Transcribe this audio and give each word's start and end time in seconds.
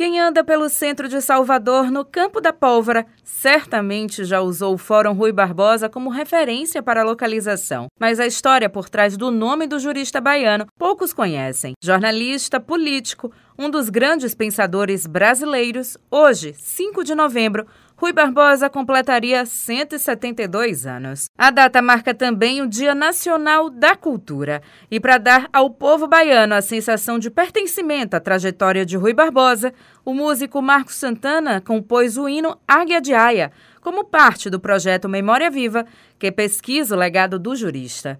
Quem 0.00 0.18
anda 0.18 0.42
pelo 0.42 0.70
centro 0.70 1.10
de 1.10 1.20
Salvador, 1.20 1.90
no 1.90 2.06
Campo 2.06 2.40
da 2.40 2.54
Pólvora, 2.54 3.04
certamente 3.22 4.24
já 4.24 4.40
usou 4.40 4.72
o 4.72 4.78
Fórum 4.78 5.12
Rui 5.12 5.30
Barbosa 5.30 5.90
como 5.90 6.08
referência 6.08 6.82
para 6.82 7.02
a 7.02 7.04
localização. 7.04 7.88
Mas 8.00 8.18
a 8.18 8.26
história 8.26 8.70
por 8.70 8.88
trás 8.88 9.14
do 9.14 9.30
nome 9.30 9.66
do 9.66 9.78
jurista 9.78 10.18
baiano 10.18 10.64
poucos 10.78 11.12
conhecem. 11.12 11.74
Jornalista, 11.84 12.58
político, 12.58 13.30
um 13.58 13.68
dos 13.68 13.90
grandes 13.90 14.34
pensadores 14.34 15.06
brasileiros, 15.06 15.98
hoje, 16.10 16.54
5 16.56 17.04
de 17.04 17.14
novembro, 17.14 17.66
Rui 18.00 18.14
Barbosa 18.14 18.70
completaria 18.70 19.44
172 19.44 20.86
anos. 20.86 21.28
A 21.36 21.50
data 21.50 21.82
marca 21.82 22.14
também 22.14 22.62
o 22.62 22.66
Dia 22.66 22.94
Nacional 22.94 23.68
da 23.68 23.94
Cultura. 23.94 24.62
E 24.90 24.98
para 24.98 25.18
dar 25.18 25.50
ao 25.52 25.68
povo 25.68 26.08
baiano 26.08 26.54
a 26.54 26.62
sensação 26.62 27.18
de 27.18 27.30
pertencimento 27.30 28.16
à 28.16 28.20
trajetória 28.20 28.86
de 28.86 28.96
Rui 28.96 29.12
Barbosa, 29.12 29.74
o 30.02 30.14
músico 30.14 30.62
Marcos 30.62 30.94
Santana 30.94 31.60
compôs 31.60 32.16
o 32.16 32.26
hino 32.26 32.56
Águia 32.66 33.02
de 33.02 33.12
Aia, 33.12 33.52
como 33.82 34.02
parte 34.02 34.48
do 34.48 34.58
projeto 34.58 35.06
Memória 35.06 35.50
Viva, 35.50 35.84
que 36.18 36.32
pesquisa 36.32 36.96
o 36.96 36.98
legado 36.98 37.38
do 37.38 37.54
jurista 37.54 38.18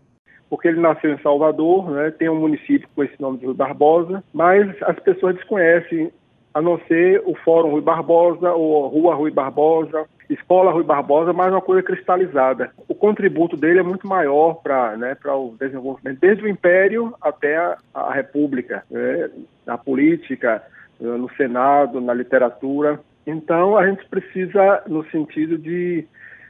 porque 0.50 0.66
ele 0.66 0.80
nasceu 0.80 1.12
em 1.12 1.22
Salvador, 1.22 1.88
né, 1.92 2.10
tem 2.10 2.28
um 2.28 2.34
município 2.34 2.88
com 2.92 3.04
esse 3.04 3.14
nome 3.20 3.38
de 3.38 3.46
Rui 3.46 3.54
Barbosa, 3.54 4.24
mas 4.34 4.68
as 4.82 4.98
pessoas 4.98 5.36
desconhecem 5.36 6.10
a 6.52 6.60
não 6.60 6.78
ser 6.88 7.22
o 7.24 7.34
Fórum 7.34 7.70
Rui 7.70 7.80
Barbosa, 7.80 8.52
ou 8.52 8.88
Rua 8.88 9.14
Rui 9.14 9.30
Barbosa, 9.30 10.06
Escola 10.28 10.72
Rui 10.72 10.84
Barbosa, 10.84 11.32
mais 11.32 11.52
uma 11.52 11.60
coisa 11.60 11.82
cristalizada. 11.82 12.70
O 12.88 12.94
contributo 12.94 13.56
dele 13.56 13.80
é 13.80 13.82
muito 13.82 14.06
maior 14.06 14.54
para 14.54 14.96
né, 14.96 15.16
o 15.26 15.54
desenvolvimento, 15.58 16.20
desde 16.20 16.44
o 16.44 16.48
Império 16.48 17.14
até 17.20 17.56
a, 17.56 17.78
a 17.94 18.12
República, 18.12 18.84
né, 18.90 19.30
na 19.66 19.76
política, 19.76 20.62
no 21.00 21.28
Senado, 21.34 22.00
na 22.00 22.14
literatura. 22.14 23.00
Então, 23.26 23.76
a 23.76 23.86
gente 23.86 24.06
precisa, 24.08 24.82
no 24.86 25.04
sentido 25.10 25.56
de 25.56 26.06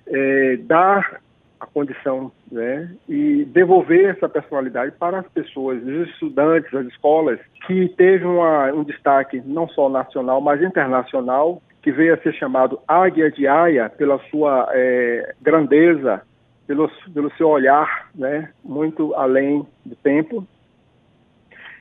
é, 0.07 0.57
dar 0.57 1.21
a 1.61 1.67
condição 1.67 2.33
né, 2.51 2.91
e 3.09 3.45
devolver 3.45 4.17
essa 4.17 4.29
personalidade 4.29 4.93
para 4.99 5.21
as 5.21 5.29
pessoas, 5.29 5.83
os 5.83 6.09
estudantes, 6.09 6.73
as 6.75 6.87
escolas, 6.87 7.39
que 7.67 7.89
teve 7.91 8.25
uma, 8.25 8.73
um 8.73 8.83
destaque 8.83 9.43
não 9.45 9.69
só 9.69 9.89
nacional, 9.89 10.41
mas 10.41 10.63
internacional, 10.63 11.63
que 11.83 11.93
veio 11.93 12.15
a 12.15 12.19
ser 12.19 12.35
chamado 12.35 12.81
Águia 12.89 13.31
de 13.31 13.47
Aia 13.47 13.89
pela 13.91 14.19
sua 14.31 14.69
é, 14.73 15.35
grandeza, 15.41 16.23
pelo, 16.67 16.91
pelo 17.13 17.31
seu 17.37 17.49
olhar 17.49 18.11
né, 18.15 18.51
muito 18.65 19.15
além 19.15 19.67
do 19.85 19.97
tempo, 19.97 20.47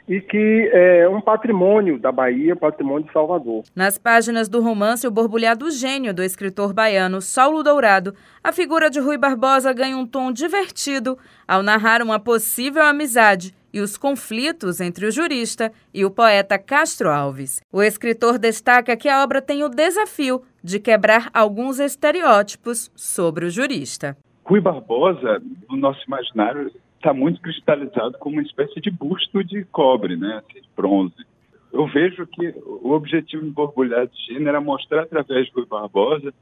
e 0.09 0.19
que 0.19 0.71
é 0.73 1.07
um 1.07 1.21
patrimônio 1.21 1.99
da 1.99 2.11
Bahia, 2.11 2.55
patrimônio 2.55 3.05
de 3.05 3.13
Salvador. 3.13 3.63
Nas 3.75 3.99
páginas 3.99 4.49
do 4.49 4.59
romance 4.59 5.07
O 5.07 5.11
Borbulhado 5.11 5.69
Gênio, 5.69 6.11
do 6.15 6.23
escritor 6.23 6.73
baiano 6.73 7.21
Saulo 7.21 7.61
Dourado, 7.61 8.15
a 8.43 8.51
figura 8.51 8.89
de 8.89 8.99
Rui 8.99 9.19
Barbosa 9.19 9.71
ganha 9.71 9.95
um 9.95 10.07
tom 10.07 10.31
divertido 10.31 11.15
ao 11.47 11.61
narrar 11.61 12.01
uma 12.01 12.19
possível 12.19 12.81
amizade 12.81 13.53
e 13.71 13.79
os 13.79 13.97
conflitos 13.97 14.81
entre 14.81 15.05
o 15.05 15.11
jurista 15.11 15.71
e 15.93 16.03
o 16.03 16.09
poeta 16.09 16.57
Castro 16.57 17.11
Alves. 17.11 17.61
O 17.71 17.83
escritor 17.83 18.39
destaca 18.39 18.97
que 18.97 19.07
a 19.07 19.23
obra 19.23 19.43
tem 19.43 19.63
o 19.63 19.69
desafio 19.69 20.41
de 20.63 20.79
quebrar 20.79 21.29
alguns 21.31 21.79
estereótipos 21.79 22.91
sobre 22.95 23.45
o 23.45 23.49
jurista. 23.51 24.17
Rui 24.43 24.59
Barbosa, 24.59 25.39
no 25.69 25.77
nosso 25.77 26.03
imaginário, 26.07 26.71
está 26.99 27.13
muito 27.13 27.41
cristalizado 27.41 28.17
como 28.19 28.35
uma 28.35 28.43
espécie 28.43 28.79
de 28.81 28.91
busto 28.91 29.43
de 29.43 29.63
cobre, 29.65 30.17
né, 30.17 30.41
assim, 30.43 30.61
de 30.61 30.69
bronze. 30.75 31.25
Eu 31.71 31.87
vejo 31.87 32.27
que 32.27 32.53
o 32.65 32.91
objetivo 32.91 33.45
do 33.45 33.51
Borbulhado 33.51 34.11
de 34.11 34.25
China 34.25 34.49
era 34.49 34.61
mostrar 34.61 35.03
através 35.03 35.49
do 35.49 35.55
Rui 35.55 35.65
Barbosa 35.65 36.33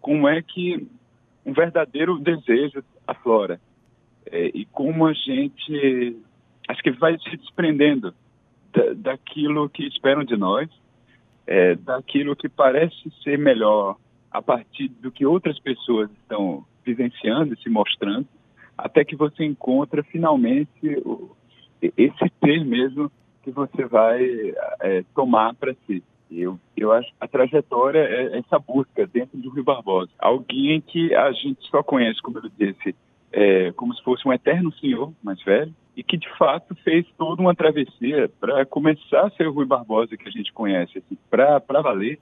como 0.00 0.26
é 0.28 0.40
que 0.40 0.86
um 1.44 1.52
verdadeiro 1.52 2.18
desejo 2.18 2.82
aflora 3.06 3.60
é, 4.26 4.50
e 4.54 4.64
como 4.66 5.06
a 5.06 5.12
gente 5.12 6.16
acho 6.68 6.82
que 6.82 6.90
vai 6.92 7.18
se 7.18 7.36
desprendendo 7.36 8.14
da, 8.72 8.92
daquilo 8.94 9.68
que 9.68 9.86
esperam 9.86 10.24
de 10.24 10.36
nós, 10.36 10.68
é, 11.46 11.74
daquilo 11.74 12.36
que 12.36 12.48
parece 12.48 13.10
ser 13.22 13.38
melhor 13.38 13.96
a 14.30 14.40
partir 14.40 14.88
do 14.88 15.10
que 15.10 15.26
outras 15.26 15.58
pessoas 15.58 16.10
estão 16.12 16.64
vivenciando 16.84 17.54
e 17.54 17.62
se 17.62 17.68
mostrando 17.68 18.26
até 18.78 19.04
que 19.04 19.16
você 19.16 19.44
encontra 19.44 20.04
finalmente 20.04 20.96
o, 21.04 21.36
esse 21.82 22.30
ter 22.40 22.64
mesmo 22.64 23.10
que 23.42 23.50
você 23.50 23.84
vai 23.84 24.24
é, 24.80 25.04
tomar 25.14 25.54
para 25.54 25.74
si. 25.86 26.02
Eu, 26.30 26.58
eu 26.76 26.92
acho 26.92 27.10
a 27.18 27.26
trajetória 27.26 28.00
é 28.00 28.38
essa 28.38 28.58
busca 28.58 29.06
dentro 29.06 29.38
do 29.38 29.50
Rio 29.50 29.64
Barbosa. 29.64 30.10
Alguém 30.18 30.80
que 30.80 31.14
a 31.14 31.32
gente 31.32 31.66
só 31.68 31.82
conhece, 31.82 32.20
como 32.20 32.38
eu 32.38 32.50
disse, 32.56 32.94
é, 33.32 33.72
como 33.72 33.94
se 33.94 34.02
fosse 34.02 34.26
um 34.28 34.32
eterno 34.32 34.72
senhor 34.74 35.12
mais 35.22 35.42
velho, 35.42 35.74
e 35.96 36.02
que 36.02 36.16
de 36.16 36.28
fato 36.36 36.74
fez 36.84 37.06
toda 37.16 37.42
uma 37.42 37.54
travessia 37.54 38.30
para 38.38 38.64
começar 38.64 39.26
a 39.26 39.30
ser 39.30 39.48
o 39.48 39.52
Rui 39.52 39.66
Barbosa 39.66 40.16
que 40.16 40.28
a 40.28 40.30
gente 40.30 40.52
conhece, 40.52 40.98
assim, 40.98 41.18
para 41.28 41.58
valer. 41.82 42.20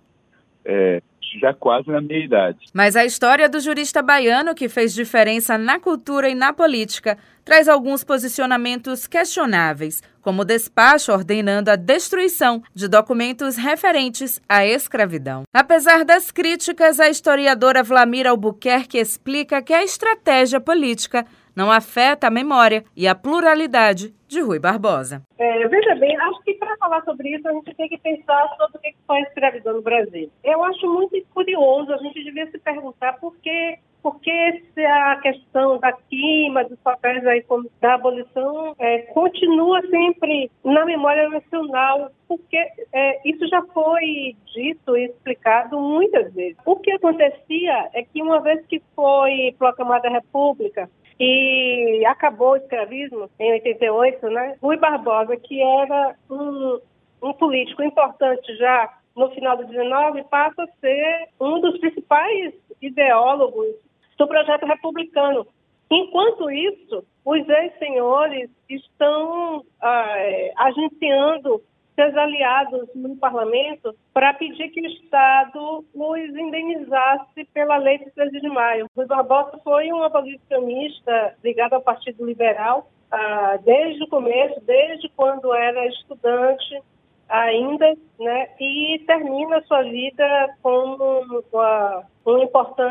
É, 0.65 1.03
já 1.39 1.53
quase 1.55 1.91
na 1.91 2.01
meia 2.01 2.25
idade. 2.25 2.59
Mas 2.73 2.97
a 2.97 3.05
história 3.05 3.49
do 3.49 3.61
jurista 3.61 4.03
baiano 4.03 4.55
que 4.55 4.69
fez 4.69 4.95
diferença 4.95 5.57
na 5.57 5.79
cultura 5.79 6.29
e 6.29 6.35
na 6.35 6.53
política 6.53 7.17
traz 7.45 7.69
alguns 7.69 8.03
posicionamentos 8.03 9.07
questionáveis, 9.07 10.03
como 10.21 10.43
o 10.43 10.45
despacho 10.45 11.13
ordenando 11.13 11.71
a 11.71 11.77
destruição 11.77 12.63
de 12.75 12.89
documentos 12.89 13.57
referentes 13.57 14.41
à 14.49 14.67
escravidão. 14.67 15.45
Apesar 15.55 16.05
das 16.05 16.33
críticas, 16.33 16.99
a 16.99 17.09
historiadora 17.09 17.85
Vlamir 17.85 18.27
Albuquerque 18.27 18.99
explica 18.99 19.63
que 19.63 19.73
a 19.73 19.85
estratégia 19.85 20.61
política 20.61 21.25
não 21.57 21.73
afeta 21.73 22.27
a 22.27 22.31
memória 22.31 22.85
e 22.95 23.09
a 23.09 23.15
pluralidade 23.15 24.15
de 24.29 24.41
Rui 24.41 24.59
Barbosa. 24.59 25.23
É, 25.39 25.67
veja 25.67 25.95
bem, 25.95 26.17
acho 26.17 26.43
que 26.43 26.55
para 26.55 26.77
falar 26.77 27.03
sobre 27.05 27.31
isso 27.31 27.49
a 27.49 27.53
gente 27.53 27.75
tem 27.75 27.89
que 27.89 27.99
pensar 27.99 28.49
sobre 28.59 28.77
o 28.77 28.81
que 28.81 28.95
foi 29.07 29.19
a 29.19 29.23
escravidão 29.23 29.75
no 29.75 29.83
Brasil. 29.83 30.31
Eu 30.45 30.63
acho 30.65 30.87
muito 30.87 31.17
curioso, 31.33 31.93
a 31.93 31.99
gente 31.99 32.23
devia 32.23 32.51
se 32.51 32.59
perguntar 32.59 33.15
por 33.15 33.35
que 33.39 33.79
porque 34.07 34.63
a 34.87 35.17
questão 35.17 35.81
da 35.81 35.93
queima, 35.93 36.63
dos 36.63 36.79
papéis 36.79 37.27
aí 37.27 37.45
da 37.81 37.95
abolição 37.95 38.73
é, 38.79 38.99
continua 39.13 39.81
sempre 39.89 40.49
na 40.65 40.85
memória 40.85 41.29
nacional, 41.29 42.13
porque 42.29 42.57
é, 42.93 43.29
isso 43.29 43.45
já 43.49 43.61
foi 43.75 44.37
dito 44.55 44.97
e 44.97 45.07
explicado 45.07 45.81
muitas 45.81 46.33
vezes. 46.33 46.57
O 46.65 46.77
que 46.77 46.93
acontecia 46.93 47.91
é 47.95 48.05
que 48.05 48.23
uma 48.23 48.41
vez 48.41 48.65
que 48.67 48.81
foi 48.95 49.53
proclamada 49.59 50.07
a 50.07 50.13
República, 50.13 50.89
e 51.19 52.05
acabou 52.07 52.53
o 52.53 52.57
escravismo 52.57 53.31
em 53.39 53.53
88, 53.53 54.29
né? 54.29 54.57
Rui 54.63 54.77
Barbosa, 54.77 55.37
que 55.37 55.61
era 55.61 56.15
um, 56.31 56.81
um 57.23 57.33
político 57.33 57.83
importante 57.83 58.55
já 58.57 58.99
no 59.17 59.31
final 59.31 59.57
do 59.57 59.65
19, 59.65 60.25
passa 60.25 60.63
a 60.63 60.69
ser 60.79 61.29
um 61.41 61.61
dos 61.61 61.79
principais 61.79 62.53
ideólogos 62.83 63.75
do 64.19 64.29
projeto 64.29 64.67
republicano. 64.67 65.47
Enquanto 65.91 66.51
isso, 66.51 67.03
os 67.25 67.49
ex-senhores 67.49 68.51
estão 68.69 69.65
ah, 69.81 70.15
é, 70.19 70.53
agenciando 70.57 71.63
seus 71.97 72.15
aliados 72.15 72.89
no 72.95 73.17
parlamento 73.17 73.97
para 74.13 74.35
pedir 74.35 74.69
que 74.69 74.81
o 74.81 74.87
Estado 74.87 75.85
os 75.93 76.19
indenizasse 76.19 77.45
pela 77.53 77.79
lei 77.79 77.99
de 77.99 78.11
13 78.11 78.41
de 78.41 78.49
maio. 78.49 78.87
Rui 78.95 79.07
Barbosa 79.07 79.59
foi 79.65 79.91
um 79.91 80.03
abolicionista 80.03 81.35
ligado 81.43 81.73
ao 81.73 81.83
Partido 81.83 82.25
Liberal 82.25 82.89
ah, 83.11 83.59
desde 83.65 84.05
o 84.05 84.09
começo, 84.09 84.61
desde 84.61 85.09
quando 85.11 85.53
era 85.55 85.87
estudante 85.87 86.83
ainda, 87.29 87.97
né, 88.21 88.49
e 88.61 89.03
termina 89.07 89.63
sua 89.63 89.83
vida 89.83 90.55
como 90.63 91.16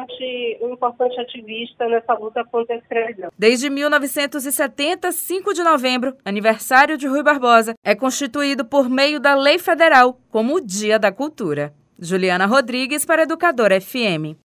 importante, 0.05 0.57
um 0.61 0.73
importante 0.73 1.19
ativista 1.19 1.87
nessa 1.87 2.13
luta 2.13 2.43
contra 2.45 2.75
a 2.75 2.77
escravidão. 2.77 3.31
Desde 3.37 3.69
1970, 3.69 5.11
5 5.11 5.53
de 5.53 5.63
novembro, 5.63 6.15
aniversário 6.23 6.97
de 6.97 7.07
Rui 7.07 7.23
Barbosa, 7.23 7.75
é 7.83 7.95
constituído 7.95 8.63
por 8.63 8.89
meio 8.89 9.19
da 9.19 9.35
lei 9.35 9.57
federal 9.57 10.19
como 10.29 10.55
o 10.55 10.61
Dia 10.61 10.99
da 10.99 11.11
Cultura. 11.11 11.73
Juliana 11.97 12.45
Rodrigues 12.45 13.05
para 13.05 13.23
Educadora 13.23 13.79
FM. 13.79 14.37